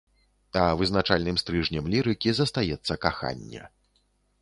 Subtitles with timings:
[0.61, 3.67] А вызначальным стрыжнем лірыкі застаецца каханне.